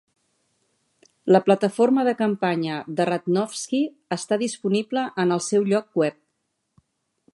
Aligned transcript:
La 1.35 1.41
plataforma 1.49 2.05
de 2.07 2.15
campanya 2.21 2.79
de 3.01 3.07
Radnofsky 3.09 3.83
està 4.17 4.41
disponible 4.45 5.05
en 5.25 5.37
el 5.37 5.45
seu 5.53 5.69
lloc 5.75 6.01
web. 6.05 6.19